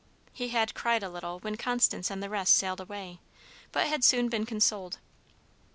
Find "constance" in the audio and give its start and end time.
1.57-2.09